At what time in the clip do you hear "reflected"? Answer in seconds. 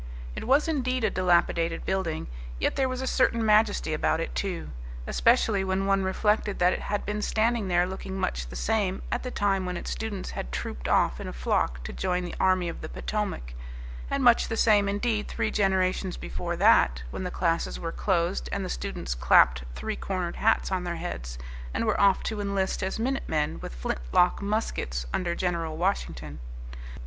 6.03-6.57